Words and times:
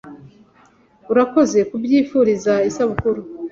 Urakoze 1.11 1.57
Kubyifuriza 1.69 2.53
Isabukuru 2.69 3.21